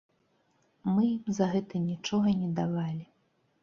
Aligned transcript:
Мы 0.93 1.03
ім 1.11 1.29
за 1.41 1.51
гэта 1.53 1.85
нічога 1.91 2.27
не 2.43 2.53
давалі. 2.61 3.03